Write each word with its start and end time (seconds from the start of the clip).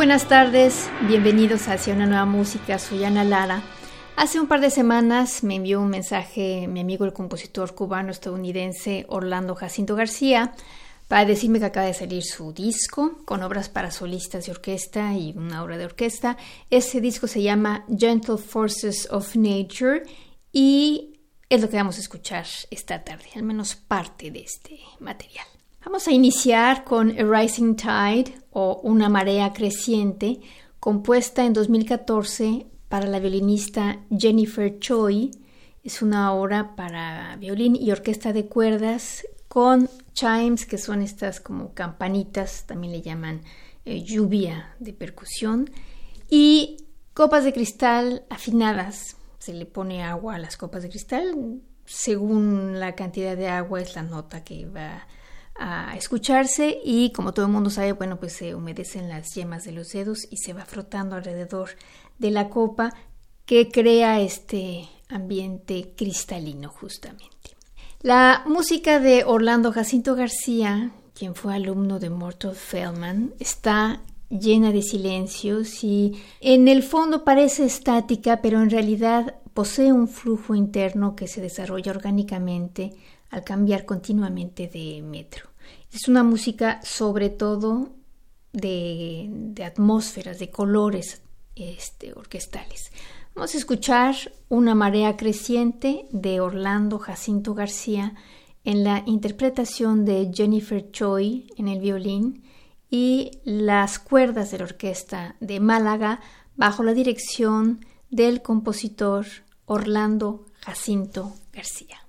Buenas 0.00 0.28
tardes, 0.28 0.88
bienvenidos 1.08 1.68
hacia 1.68 1.92
una 1.92 2.06
nueva 2.06 2.24
música, 2.24 2.78
soy 2.78 3.04
Ana 3.04 3.22
Lara. 3.22 3.62
Hace 4.16 4.40
un 4.40 4.46
par 4.46 4.62
de 4.62 4.70
semanas 4.70 5.44
me 5.44 5.56
envió 5.56 5.78
un 5.78 5.90
mensaje 5.90 6.66
mi 6.68 6.80
amigo 6.80 7.04
el 7.04 7.12
compositor 7.12 7.74
cubano 7.74 8.10
estadounidense 8.10 9.04
Orlando 9.10 9.54
Jacinto 9.54 9.96
García 9.96 10.54
para 11.06 11.26
decirme 11.26 11.58
que 11.58 11.66
acaba 11.66 11.84
de 11.84 11.92
salir 11.92 12.22
su 12.22 12.54
disco 12.54 13.18
con 13.26 13.42
obras 13.42 13.68
para 13.68 13.90
solistas 13.90 14.46
de 14.46 14.52
orquesta 14.52 15.12
y 15.12 15.34
una 15.36 15.62
obra 15.62 15.76
de 15.76 15.84
orquesta. 15.84 16.38
Ese 16.70 17.02
disco 17.02 17.26
se 17.26 17.42
llama 17.42 17.84
Gentle 17.94 18.38
Forces 18.38 19.06
of 19.10 19.36
Nature 19.36 20.04
y 20.50 21.20
es 21.50 21.60
lo 21.60 21.68
que 21.68 21.76
vamos 21.76 21.98
a 21.98 22.00
escuchar 22.00 22.46
esta 22.70 23.04
tarde, 23.04 23.26
al 23.36 23.42
menos 23.42 23.74
parte 23.74 24.30
de 24.30 24.40
este 24.40 24.80
material. 24.98 25.59
Vamos 25.82 26.06
a 26.08 26.12
iniciar 26.12 26.84
con 26.84 27.10
A 27.18 27.40
Rising 27.40 27.74
Tide 27.74 28.34
o 28.50 28.82
Una 28.82 29.08
marea 29.08 29.54
creciente, 29.54 30.38
compuesta 30.78 31.46
en 31.46 31.54
2014 31.54 32.66
para 32.90 33.06
la 33.06 33.18
violinista 33.18 33.98
Jennifer 34.10 34.78
Choi. 34.78 35.30
Es 35.82 36.02
una 36.02 36.34
obra 36.34 36.76
para 36.76 37.34
violín 37.36 37.76
y 37.76 37.92
orquesta 37.92 38.34
de 38.34 38.44
cuerdas 38.44 39.24
con 39.48 39.88
chimes, 40.12 40.66
que 40.66 40.76
son 40.76 41.00
estas 41.00 41.40
como 41.40 41.72
campanitas, 41.72 42.66
también 42.66 42.92
le 42.92 43.00
llaman 43.00 43.40
eh, 43.86 44.02
lluvia 44.02 44.76
de 44.80 44.92
percusión, 44.92 45.70
y 46.28 46.76
copas 47.14 47.42
de 47.42 47.54
cristal 47.54 48.24
afinadas. 48.28 49.16
Se 49.38 49.54
le 49.54 49.64
pone 49.64 50.02
agua 50.02 50.34
a 50.34 50.38
las 50.38 50.58
copas 50.58 50.82
de 50.82 50.90
cristal. 50.90 51.62
Según 51.86 52.78
la 52.78 52.94
cantidad 52.94 53.34
de 53.34 53.48
agua 53.48 53.80
es 53.80 53.94
la 53.94 54.02
nota 54.02 54.44
que 54.44 54.66
va 54.66 54.98
a 54.98 55.19
escucharse 55.96 56.78
y 56.84 57.12
como 57.12 57.34
todo 57.34 57.46
el 57.46 57.52
mundo 57.52 57.70
sabe, 57.70 57.92
bueno, 57.92 58.18
pues 58.18 58.32
se 58.32 58.54
humedecen 58.54 59.08
las 59.08 59.34
yemas 59.34 59.64
de 59.64 59.72
los 59.72 59.88
dedos 59.92 60.26
y 60.30 60.38
se 60.38 60.52
va 60.52 60.64
frotando 60.64 61.16
alrededor 61.16 61.70
de 62.18 62.30
la 62.30 62.48
copa 62.48 62.94
que 63.44 63.70
crea 63.70 64.20
este 64.20 64.88
ambiente 65.08 65.92
cristalino 65.96 66.68
justamente. 66.68 67.56
La 68.02 68.44
música 68.46 69.00
de 69.00 69.24
Orlando 69.24 69.72
Jacinto 69.72 70.14
García, 70.14 70.92
quien 71.14 71.34
fue 71.34 71.54
alumno 71.54 71.98
de 71.98 72.08
Mortal 72.08 72.54
Feldman, 72.54 73.34
está 73.38 74.00
llena 74.30 74.72
de 74.72 74.82
silencios 74.82 75.84
y 75.84 76.22
en 76.40 76.68
el 76.68 76.82
fondo 76.82 77.24
parece 77.24 77.66
estática, 77.66 78.40
pero 78.40 78.62
en 78.62 78.70
realidad 78.70 79.34
posee 79.52 79.92
un 79.92 80.08
flujo 80.08 80.54
interno 80.54 81.16
que 81.16 81.26
se 81.26 81.42
desarrolla 81.42 81.92
orgánicamente 81.92 82.94
al 83.30 83.44
cambiar 83.44 83.84
continuamente 83.84 84.68
de 84.68 85.02
metro. 85.02 85.50
Es 85.92 86.08
una 86.08 86.22
música 86.22 86.80
sobre 86.82 87.30
todo 87.30 87.90
de, 88.52 89.54
atmósferas, 89.64 90.38
de 90.38 90.50
colores 90.50 91.22
este, 91.54 92.12
orquestales. 92.12 92.92
Vamos 93.34 93.54
a 93.54 93.58
escuchar 93.58 94.16
Una 94.48 94.74
marea 94.74 95.16
creciente 95.16 96.06
de 96.10 96.40
Orlando 96.40 96.98
Jacinto 96.98 97.54
García 97.54 98.14
en 98.64 98.84
la 98.84 99.02
interpretación 99.06 100.04
de 100.04 100.30
Jennifer 100.34 100.90
Choi 100.90 101.46
en 101.56 101.68
el 101.68 101.80
violín 101.80 102.42
y 102.90 103.30
las 103.44 103.98
cuerdas 103.98 104.50
de 104.50 104.58
la 104.58 104.64
orquesta 104.64 105.36
de 105.40 105.60
Málaga 105.60 106.20
bajo 106.56 106.82
la 106.82 106.92
dirección 106.92 107.86
del 108.10 108.42
compositor 108.42 109.26
Orlando 109.64 110.44
Jacinto 110.60 111.32
García. 111.52 111.99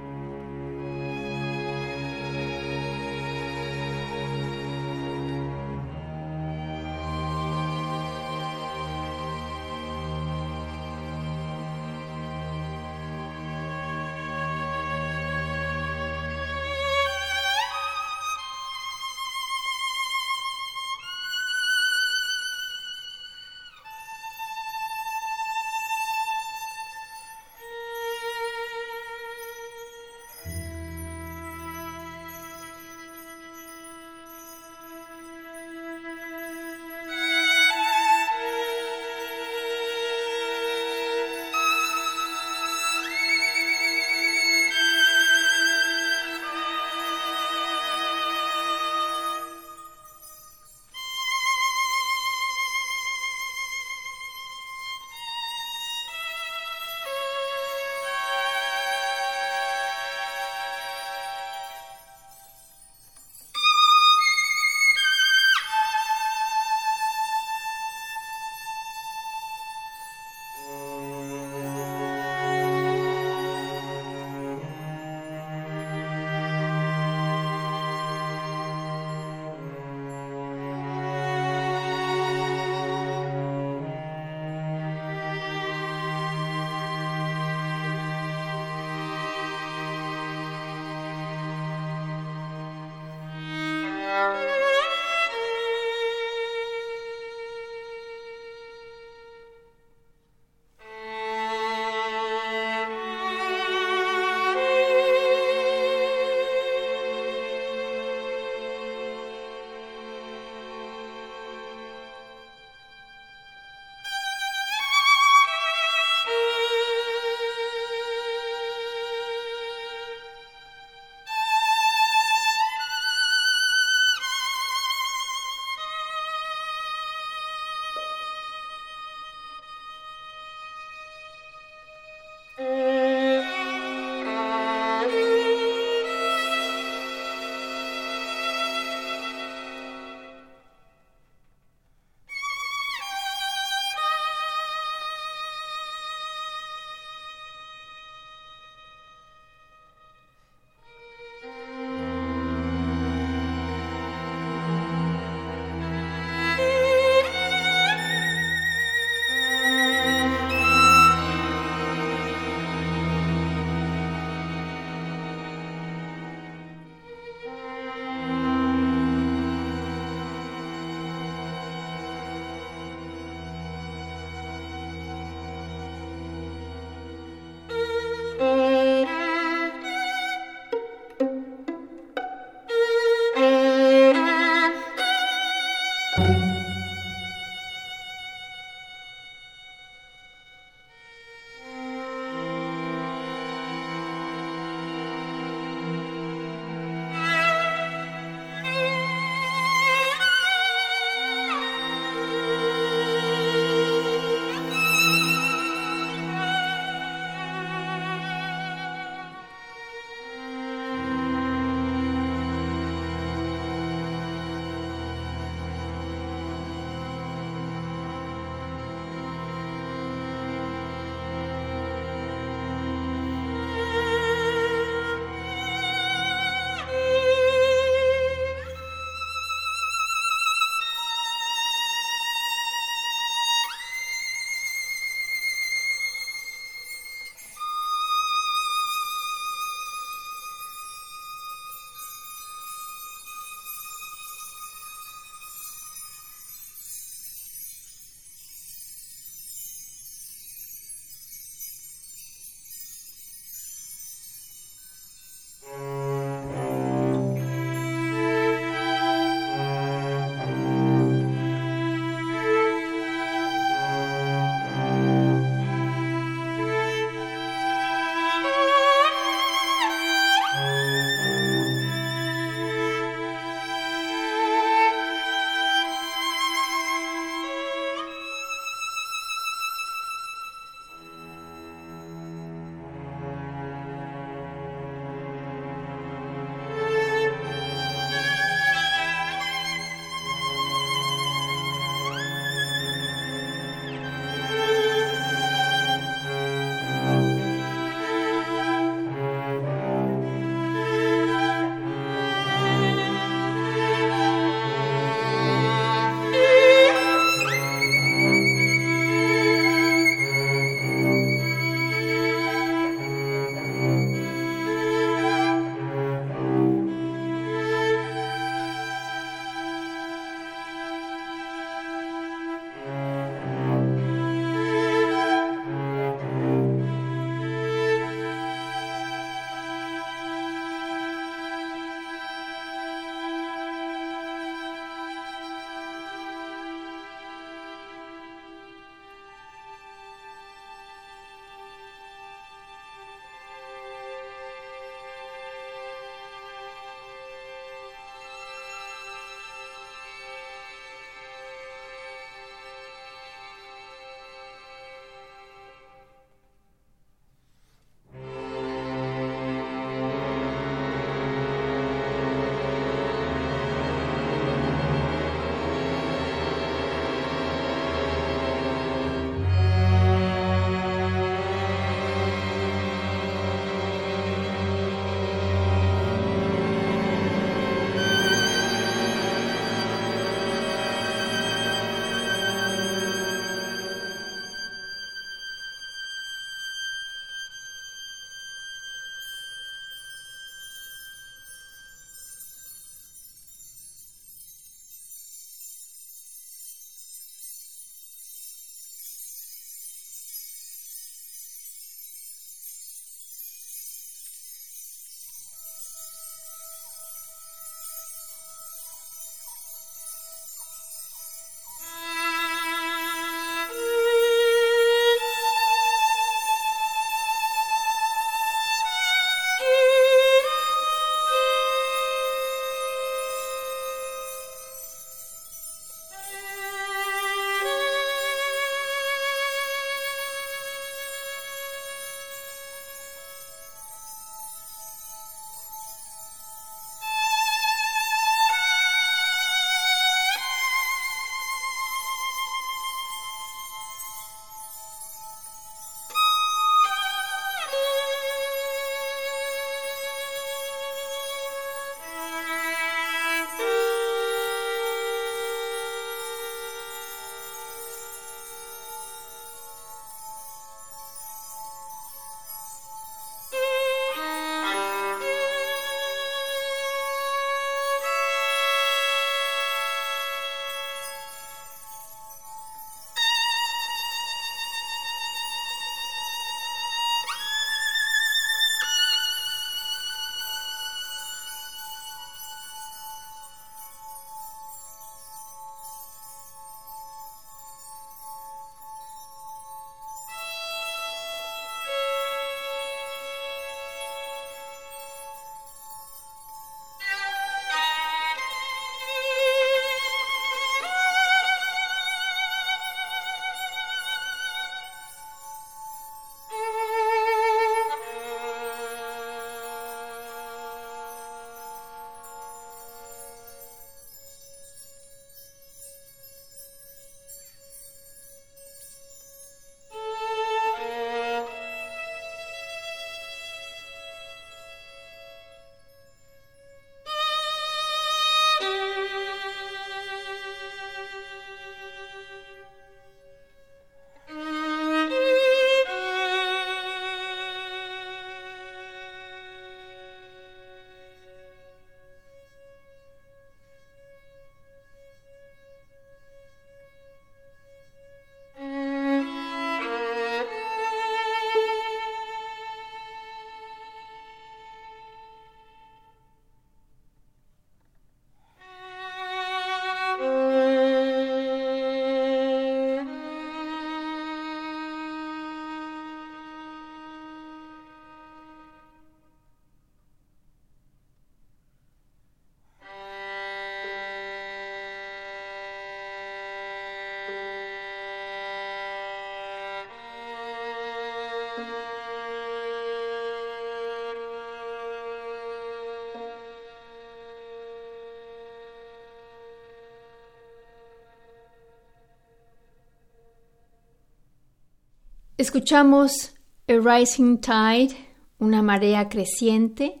Escuchamos 595.42 596.34
A 596.68 596.72
Rising 596.72 597.38
Tide, 597.38 597.96
una 598.38 598.62
marea 598.62 599.08
creciente 599.08 600.00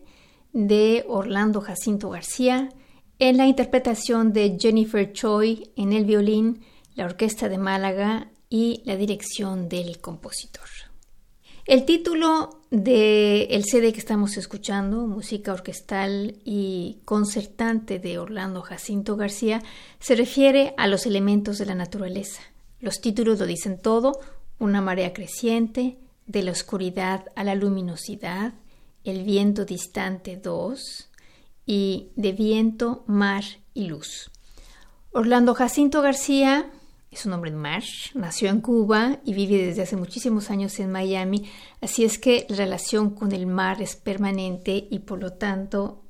de 0.52 1.04
Orlando 1.08 1.60
Jacinto 1.60 2.10
García, 2.10 2.68
en 3.18 3.36
la 3.36 3.46
interpretación 3.46 4.32
de 4.32 4.56
Jennifer 4.58 5.12
Choi 5.12 5.72
en 5.76 5.92
el 5.92 6.04
violín, 6.04 6.64
la 6.94 7.06
Orquesta 7.06 7.48
de 7.48 7.58
Málaga 7.58 8.30
y 8.48 8.82
la 8.84 8.96
dirección 8.96 9.68
del 9.68 10.00
compositor. 10.00 10.91
El 11.64 11.84
título 11.84 12.58
del 12.70 13.64
CD 13.64 13.92
que 13.92 14.00
estamos 14.00 14.36
escuchando, 14.36 15.06
Música 15.06 15.52
Orquestal 15.52 16.34
y 16.44 16.98
Concertante 17.04 18.00
de 18.00 18.18
Orlando 18.18 18.62
Jacinto 18.62 19.14
García, 19.16 19.62
se 20.00 20.16
refiere 20.16 20.74
a 20.76 20.88
los 20.88 21.06
elementos 21.06 21.58
de 21.58 21.66
la 21.66 21.76
naturaleza. 21.76 22.42
Los 22.80 23.00
títulos 23.00 23.38
lo 23.38 23.46
dicen 23.46 23.78
todo, 23.80 24.18
una 24.58 24.80
marea 24.80 25.12
creciente, 25.12 25.98
de 26.26 26.42
la 26.42 26.50
oscuridad 26.50 27.26
a 27.36 27.44
la 27.44 27.54
luminosidad, 27.54 28.54
el 29.04 29.22
viento 29.22 29.64
distante 29.64 30.36
2 30.36 31.10
y 31.64 32.08
de 32.16 32.32
viento, 32.32 33.04
mar 33.06 33.44
y 33.72 33.86
luz. 33.86 34.32
Orlando 35.12 35.54
Jacinto 35.54 36.02
García 36.02 36.72
es 37.12 37.26
un 37.26 37.34
hombre 37.34 37.50
de 37.50 37.58
mar, 37.58 37.82
nació 38.14 38.48
en 38.48 38.60
Cuba 38.60 39.18
y 39.24 39.34
vive 39.34 39.66
desde 39.66 39.82
hace 39.82 39.96
muchísimos 39.96 40.50
años 40.50 40.80
en 40.80 40.90
Miami, 40.90 41.48
así 41.82 42.04
es 42.04 42.18
que 42.18 42.46
la 42.48 42.56
relación 42.56 43.10
con 43.10 43.32
el 43.32 43.46
mar 43.46 43.82
es 43.82 43.96
permanente 43.96 44.88
y 44.90 45.00
por 45.00 45.20
lo 45.20 45.34
tanto 45.34 46.02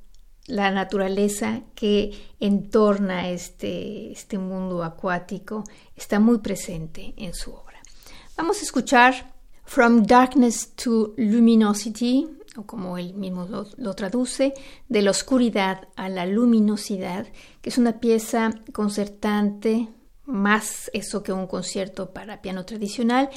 la 0.47 0.71
naturaleza 0.71 1.61
que 1.75 2.11
entorna 2.39 3.29
este, 3.29 4.11
este 4.11 4.37
mundo 4.37 4.83
acuático 4.83 5.65
está 5.95 6.19
muy 6.19 6.39
presente 6.39 7.13
en 7.17 7.33
su 7.33 7.51
obra. 7.51 7.81
Vamos 8.37 8.59
a 8.59 8.63
escuchar 8.63 9.33
From 9.65 10.03
Darkness 10.03 10.73
to 10.75 11.13
Luminosity, 11.17 12.27
o 12.57 12.63
como 12.63 12.97
él 12.97 13.13
mismo 13.13 13.47
lo, 13.77 13.93
traduce, 13.93 14.53
de 14.87 15.01
la 15.01 15.11
oscuridad 15.11 15.87
a 15.95 16.09
la 16.09 16.25
luminosidad, 16.25 17.27
que 17.61 17.69
es 17.69 17.77
una 17.77 17.99
pieza 17.99 18.53
concertante, 18.71 19.89
más 20.25 20.89
eso 20.93 21.23
que 21.23 21.33
un 21.33 21.47
concierto 21.47 22.11
para 22.11 22.41
piano 22.41 22.65
tradicional, 22.65 23.29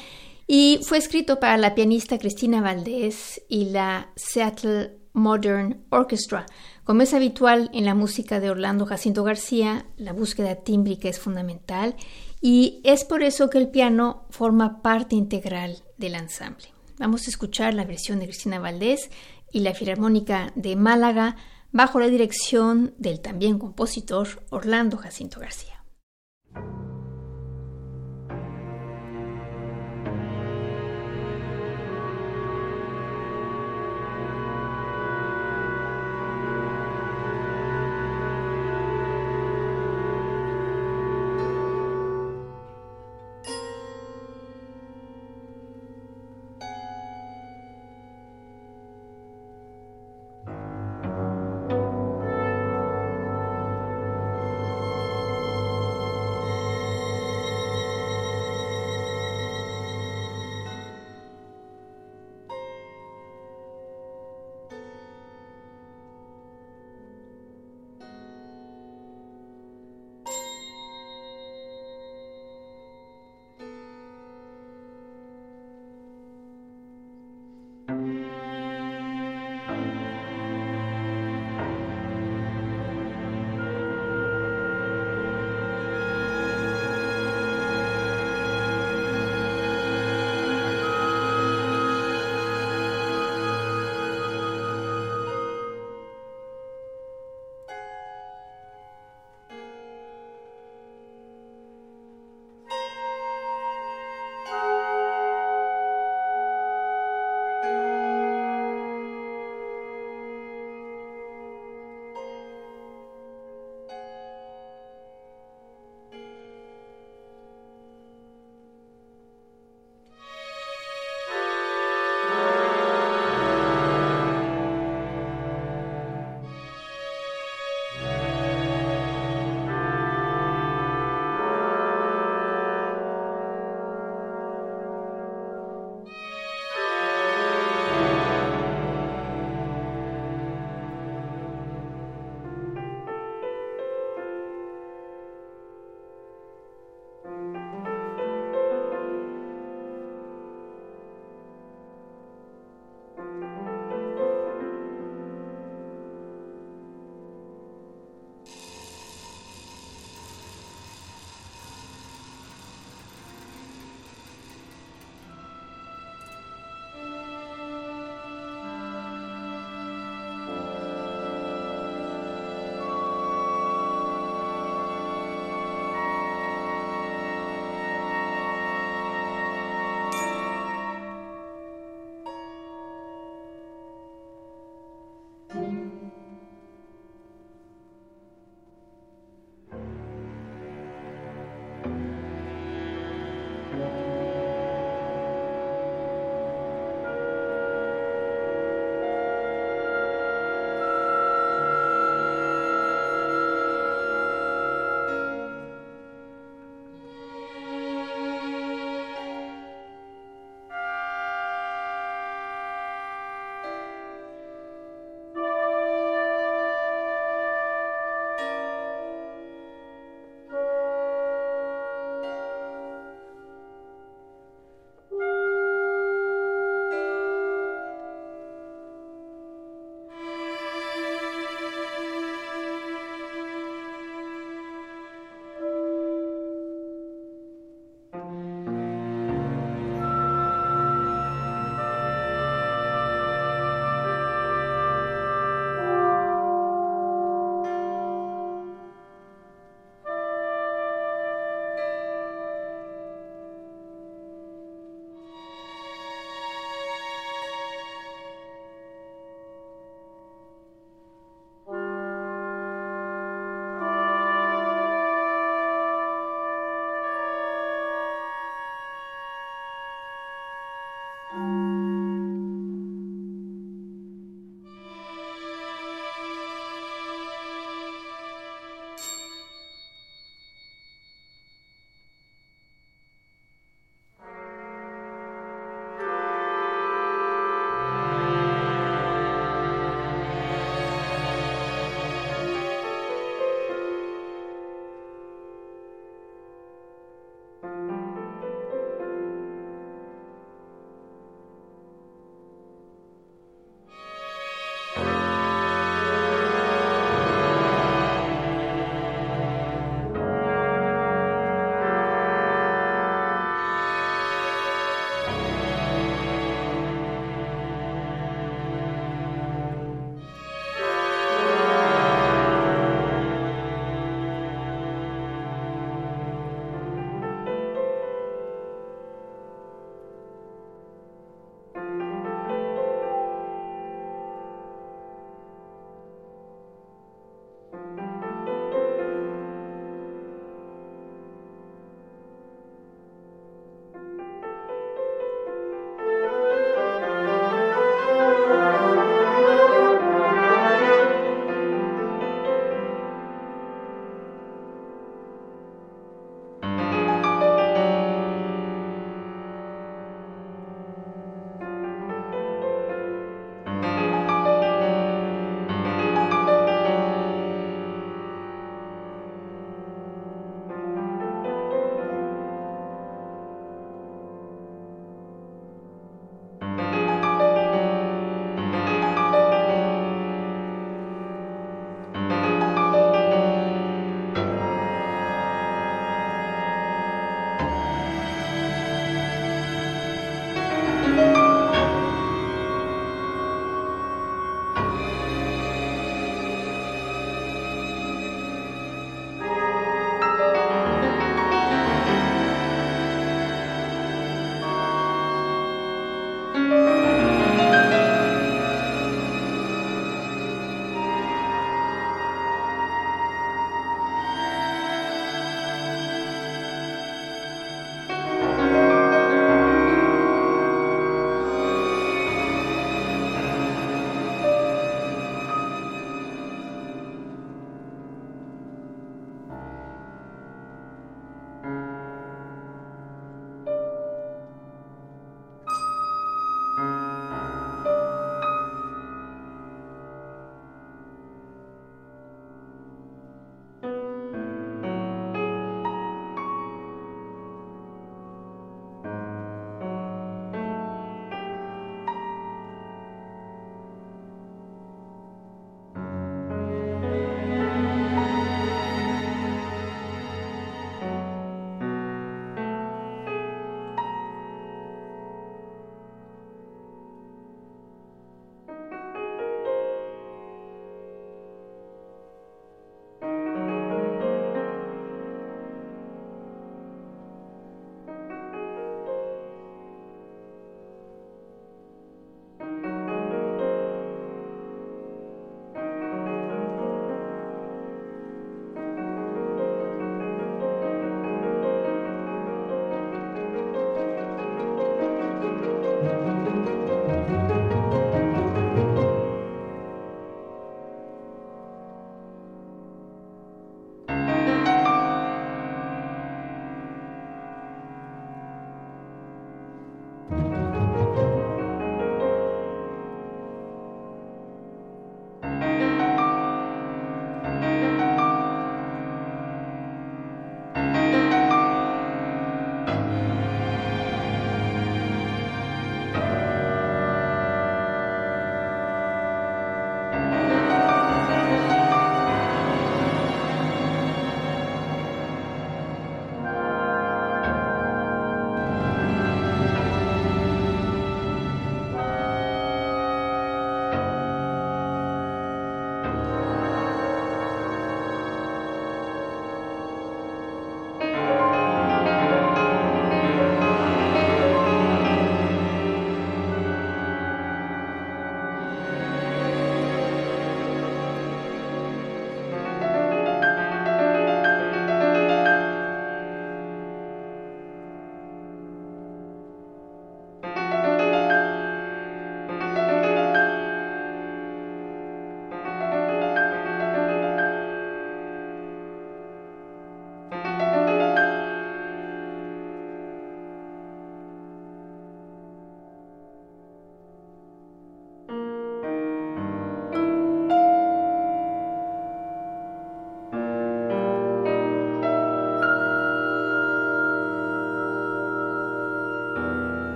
y 0.46 0.78
fue 0.82 0.98
escrito 0.98 1.40
para 1.40 1.56
la 1.56 1.74
pianista 1.74 2.18
Cristina 2.18 2.60
Valdés 2.60 3.42
y 3.48 3.70
la 3.70 4.10
Seattle 4.14 4.96
Modern 5.12 5.84
Orchestra. 5.90 6.46
Como 6.84 7.02
es 7.02 7.14
habitual 7.14 7.70
en 7.72 7.84
la 7.84 7.94
música 7.94 8.38
de 8.38 8.50
Orlando 8.50 8.86
Jacinto 8.86 9.24
García, 9.24 9.86
la 9.96 10.12
búsqueda 10.12 10.54
tímbrica 10.56 11.08
es 11.08 11.18
fundamental 11.18 11.96
y 12.40 12.80
es 12.84 13.04
por 13.04 13.22
eso 13.22 13.50
que 13.50 13.58
el 13.58 13.70
piano 13.70 14.26
forma 14.30 14.82
parte 14.82 15.16
integral 15.16 15.82
del 15.96 16.14
ensamble. 16.14 16.68
Vamos 16.98 17.26
a 17.26 17.30
escuchar 17.30 17.74
la 17.74 17.84
versión 17.84 18.20
de 18.20 18.26
Cristina 18.26 18.60
Valdés 18.60 19.10
y 19.50 19.60
la 19.60 19.74
Filarmónica 19.74 20.52
de 20.54 20.76
Málaga 20.76 21.36
bajo 21.72 21.98
la 21.98 22.08
dirección 22.08 22.94
del 22.98 23.20
también 23.20 23.58
compositor 23.58 24.44
Orlando 24.50 24.96
Jacinto 24.96 25.40
García. 25.40 25.75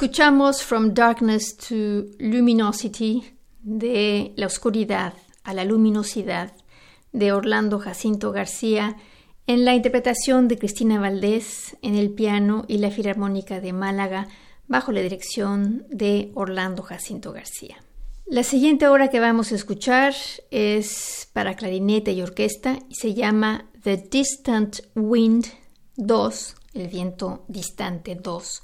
Escuchamos 0.00 0.62
From 0.62 0.94
Darkness 0.94 1.56
to 1.56 2.04
Luminosity 2.20 3.34
de 3.64 4.32
la 4.36 4.46
oscuridad 4.46 5.14
a 5.42 5.52
la 5.54 5.64
luminosidad 5.64 6.52
de 7.10 7.32
Orlando 7.32 7.80
Jacinto 7.80 8.30
García 8.30 8.96
en 9.48 9.64
la 9.64 9.74
interpretación 9.74 10.46
de 10.46 10.56
Cristina 10.56 11.00
Valdés 11.00 11.76
en 11.82 11.96
el 11.96 12.10
piano 12.10 12.64
y 12.68 12.78
la 12.78 12.92
Filarmónica 12.92 13.60
de 13.60 13.72
Málaga 13.72 14.28
bajo 14.68 14.92
la 14.92 15.00
dirección 15.00 15.84
de 15.90 16.30
Orlando 16.36 16.84
Jacinto 16.84 17.32
García. 17.32 17.78
La 18.24 18.44
siguiente 18.44 18.86
obra 18.86 19.08
que 19.08 19.18
vamos 19.18 19.50
a 19.50 19.56
escuchar 19.56 20.14
es 20.52 21.28
para 21.32 21.56
clarinete 21.56 22.12
y 22.12 22.22
orquesta 22.22 22.78
y 22.88 22.94
se 22.94 23.14
llama 23.14 23.68
The 23.82 23.96
Distant 23.96 24.78
Wind 24.94 25.46
2, 25.96 26.54
el 26.74 26.86
viento 26.86 27.44
distante 27.48 28.14
2, 28.14 28.62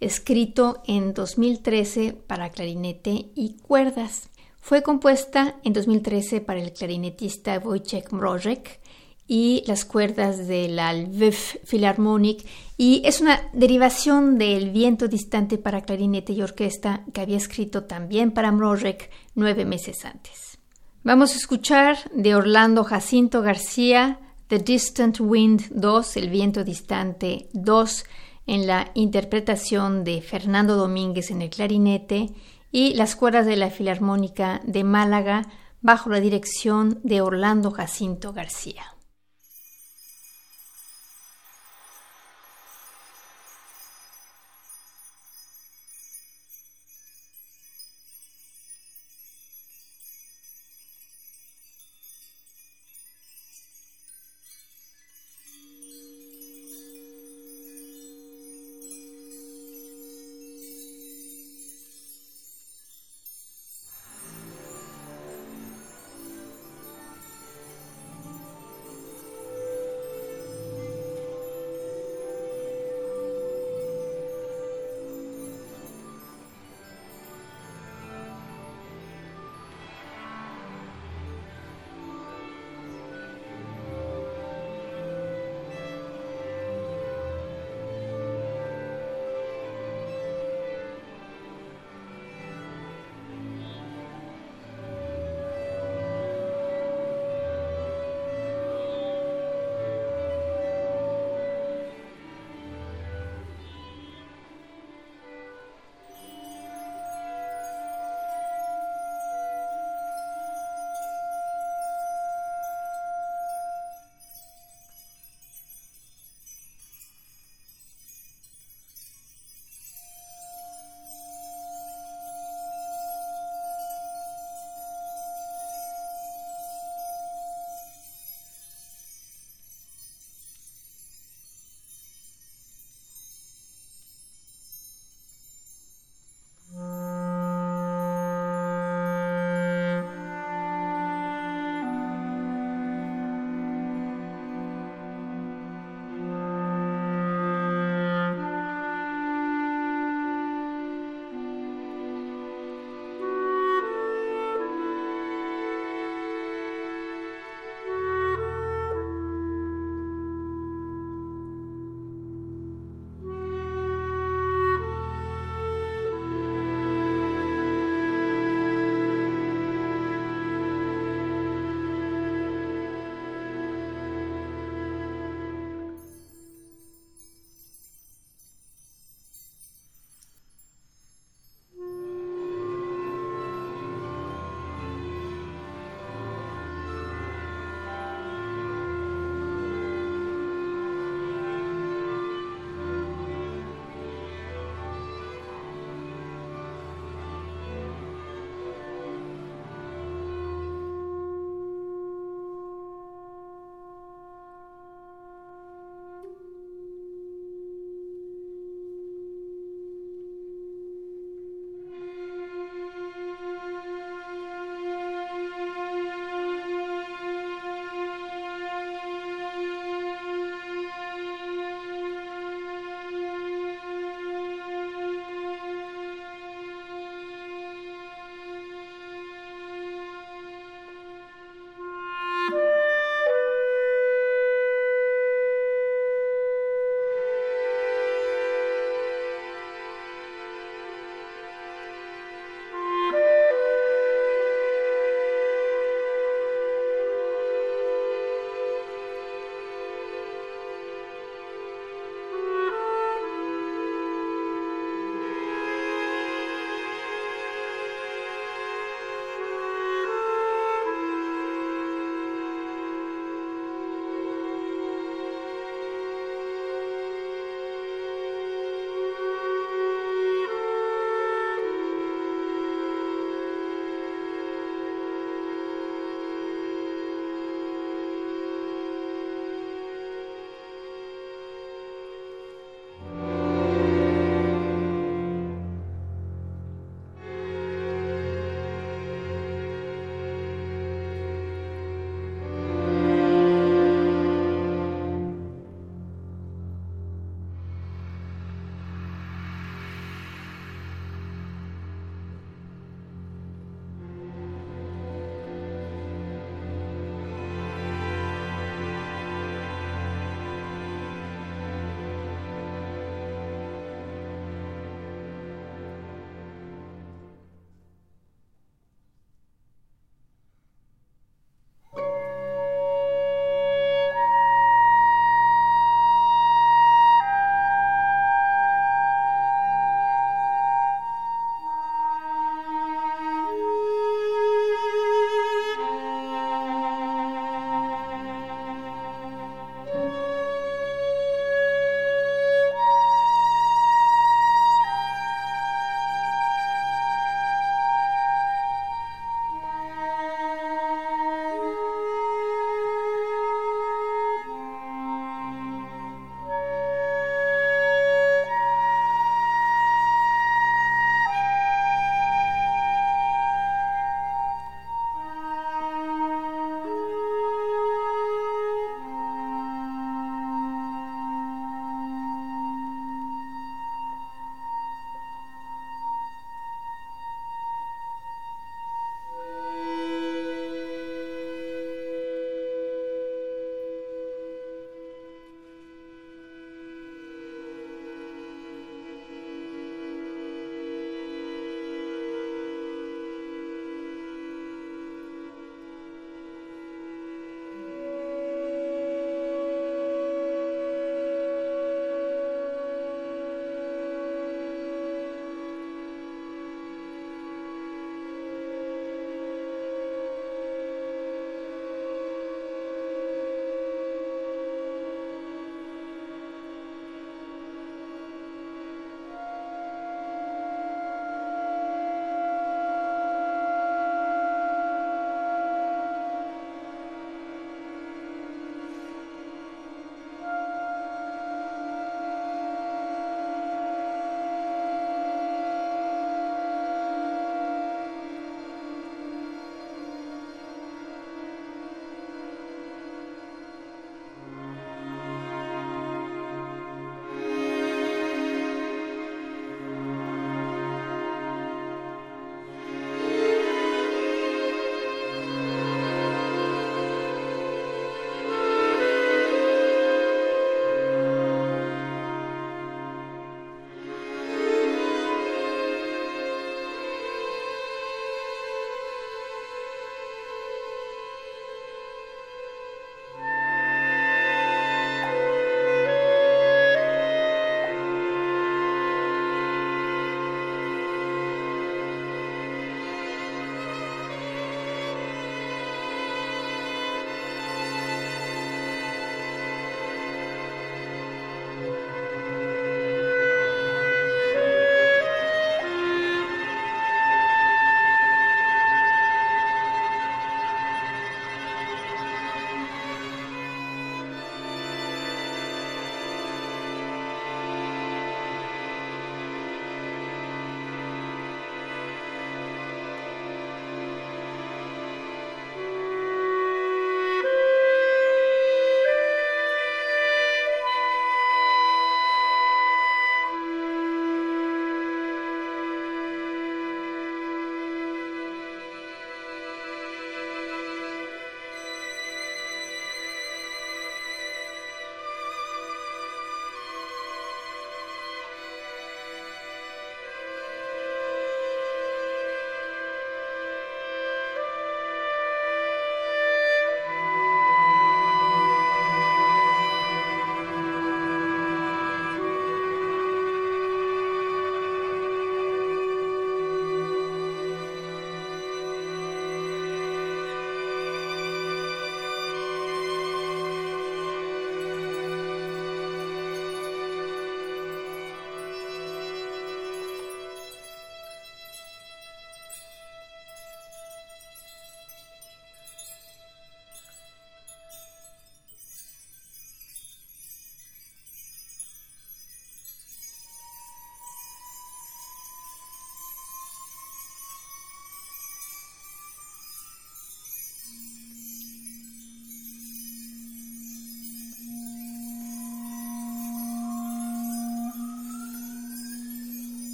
escrito 0.00 0.82
en 0.86 1.14
2013 1.14 2.12
para 2.12 2.50
clarinete 2.50 3.30
y 3.34 3.56
cuerdas. 3.62 4.30
Fue 4.60 4.82
compuesta 4.82 5.56
en 5.64 5.72
2013 5.72 6.40
para 6.40 6.60
el 6.60 6.72
clarinetista 6.72 7.58
Wojciech 7.58 8.12
Mrożek 8.12 8.80
y 9.26 9.62
las 9.66 9.84
cuerdas 9.84 10.48
de 10.48 10.68
la 10.68 10.92
Lviv 10.92 11.36
Philharmonic 11.66 12.44
y 12.76 13.02
es 13.04 13.20
una 13.20 13.48
derivación 13.52 14.38
del 14.38 14.70
viento 14.70 15.08
distante 15.08 15.58
para 15.58 15.82
clarinete 15.82 16.32
y 16.32 16.42
orquesta 16.42 17.04
que 17.12 17.20
había 17.20 17.36
escrito 17.36 17.84
también 17.84 18.32
para 18.32 18.52
Mrożek 18.52 19.10
nueve 19.34 19.64
meses 19.64 20.04
antes. 20.04 20.58
Vamos 21.04 21.32
a 21.32 21.36
escuchar 21.36 21.96
de 22.12 22.34
Orlando 22.34 22.84
Jacinto 22.84 23.42
García 23.42 24.18
The 24.48 24.58
Distant 24.58 25.20
Wind 25.20 25.68
2, 25.70 26.16
El 26.16 26.30
viento 26.30 26.64
distante 26.64 27.48
2, 27.52 28.04
en 28.48 28.66
la 28.66 28.90
interpretación 28.94 30.02
de 30.02 30.20
Fernando 30.20 30.74
Domínguez 30.76 31.30
en 31.30 31.42
el 31.42 31.50
clarinete 31.50 32.30
y 32.72 32.94
las 32.94 33.14
cuerdas 33.14 33.46
de 33.46 33.56
la 33.56 33.70
Filarmónica 33.70 34.60
de 34.64 34.82
Málaga 34.82 35.46
bajo 35.80 36.10
la 36.10 36.18
dirección 36.18 36.98
de 37.04 37.20
Orlando 37.20 37.70
Jacinto 37.70 38.32
García. 38.32 38.97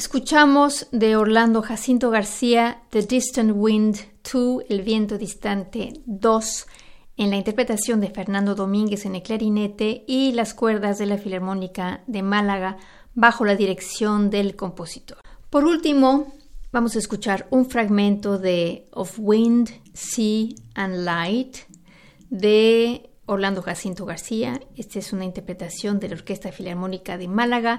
Escuchamos 0.00 0.86
de 0.92 1.14
Orlando 1.14 1.60
Jacinto 1.60 2.08
García 2.08 2.80
The 2.88 3.02
Distant 3.02 3.52
Wind 3.54 3.98
2, 4.32 4.62
El 4.70 4.80
viento 4.80 5.18
distante 5.18 5.92
2, 6.06 6.66
en 7.18 7.28
la 7.28 7.36
interpretación 7.36 8.00
de 8.00 8.08
Fernando 8.08 8.54
Domínguez 8.54 9.04
en 9.04 9.16
el 9.16 9.22
clarinete 9.22 10.04
y 10.08 10.32
las 10.32 10.54
cuerdas 10.54 10.96
de 10.96 11.04
la 11.04 11.18
Filarmónica 11.18 12.02
de 12.06 12.22
Málaga 12.22 12.78
bajo 13.12 13.44
la 13.44 13.56
dirección 13.56 14.30
del 14.30 14.56
compositor. 14.56 15.18
Por 15.50 15.66
último, 15.66 16.32
vamos 16.72 16.96
a 16.96 16.98
escuchar 16.98 17.46
un 17.50 17.68
fragmento 17.68 18.38
de 18.38 18.88
Of 18.92 19.18
Wind, 19.18 19.68
Sea 19.92 20.48
and 20.76 21.04
Light 21.04 21.58
de 22.30 23.10
Orlando 23.26 23.60
Jacinto 23.60 24.06
García. 24.06 24.62
Esta 24.76 24.98
es 24.98 25.12
una 25.12 25.26
interpretación 25.26 26.00
de 26.00 26.08
la 26.08 26.14
Orquesta 26.14 26.52
Filarmónica 26.52 27.18
de 27.18 27.28
Málaga 27.28 27.76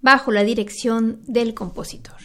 bajo 0.00 0.32
la 0.32 0.44
dirección 0.44 1.20
del 1.26 1.54
compositor. 1.54 2.16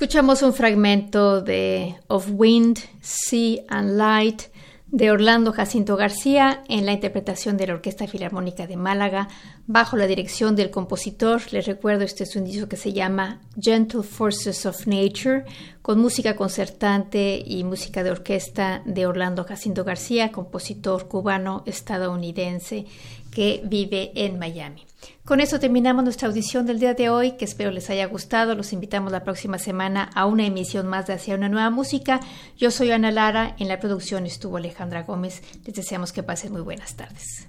Escuchamos 0.00 0.42
un 0.42 0.54
fragmento 0.54 1.42
de 1.42 1.96
Of 2.06 2.28
Wind, 2.30 2.78
Sea 3.00 3.64
and 3.66 3.96
Light 3.96 4.42
de 4.86 5.10
Orlando 5.10 5.52
Jacinto 5.52 5.96
García 5.96 6.62
en 6.68 6.86
la 6.86 6.92
interpretación 6.92 7.56
de 7.56 7.66
la 7.66 7.74
Orquesta 7.74 8.06
Filarmónica 8.06 8.68
de 8.68 8.76
Málaga 8.76 9.26
bajo 9.66 9.96
la 9.96 10.06
dirección 10.06 10.54
del 10.54 10.70
compositor. 10.70 11.42
Les 11.50 11.66
recuerdo, 11.66 12.04
este 12.04 12.22
es 12.22 12.36
un 12.36 12.44
disco 12.44 12.68
que 12.68 12.76
se 12.76 12.92
llama 12.92 13.40
Gentle 13.60 14.04
Forces 14.04 14.66
of 14.66 14.86
Nature 14.86 15.46
con 15.82 15.98
música 15.98 16.36
concertante 16.36 17.42
y 17.44 17.64
música 17.64 18.04
de 18.04 18.12
orquesta 18.12 18.82
de 18.86 19.04
Orlando 19.04 19.42
Jacinto 19.42 19.82
García, 19.82 20.30
compositor 20.30 21.08
cubano 21.08 21.64
estadounidense 21.66 22.86
que 23.32 23.62
vive 23.64 24.12
en 24.14 24.38
Miami. 24.38 24.87
Con 25.24 25.40
eso 25.40 25.60
terminamos 25.60 26.04
nuestra 26.04 26.28
audición 26.28 26.66
del 26.66 26.80
día 26.80 26.94
de 26.94 27.10
hoy, 27.10 27.32
que 27.32 27.44
espero 27.44 27.70
les 27.70 27.90
haya 27.90 28.06
gustado. 28.06 28.54
Los 28.54 28.72
invitamos 28.72 29.12
la 29.12 29.24
próxima 29.24 29.58
semana 29.58 30.10
a 30.14 30.26
una 30.26 30.46
emisión 30.46 30.86
más 30.86 31.06
de 31.06 31.12
Hacia 31.12 31.34
una 31.34 31.48
nueva 31.48 31.70
música. 31.70 32.20
Yo 32.56 32.70
soy 32.70 32.90
Ana 32.90 33.10
Lara, 33.10 33.54
en 33.58 33.68
la 33.68 33.78
producción 33.78 34.26
estuvo 34.26 34.56
Alejandra 34.56 35.02
Gómez. 35.02 35.42
Les 35.64 35.74
deseamos 35.74 36.12
que 36.12 36.22
pasen 36.22 36.52
muy 36.52 36.62
buenas 36.62 36.96
tardes. 36.96 37.48